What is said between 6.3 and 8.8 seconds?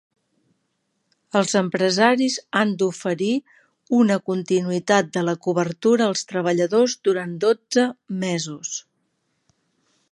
treballadors durant dotze mesos.